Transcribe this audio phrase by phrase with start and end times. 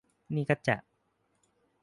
[0.35, 0.75] นี่ก็จะ